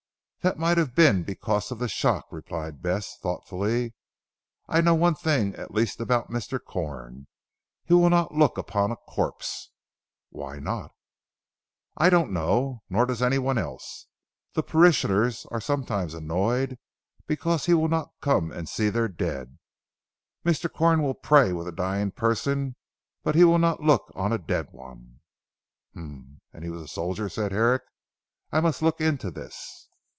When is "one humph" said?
24.71-26.39